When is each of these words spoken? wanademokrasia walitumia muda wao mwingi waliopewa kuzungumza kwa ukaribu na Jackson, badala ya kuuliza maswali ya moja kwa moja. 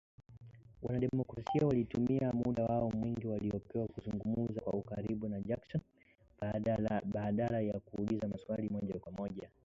wanademokrasia 0.81 1.67
walitumia 1.67 2.31
muda 2.33 2.63
wao 2.63 2.91
mwingi 2.91 3.27
waliopewa 3.27 3.87
kuzungumza 3.87 4.61
kwa 4.61 4.73
ukaribu 4.73 5.29
na 5.29 5.41
Jackson, 5.41 5.81
badala 7.11 7.61
ya 7.61 7.79
kuuliza 7.79 8.27
maswali 8.27 8.63
ya 8.67 8.73
moja 8.73 8.99
kwa 8.99 9.11
moja. 9.11 9.49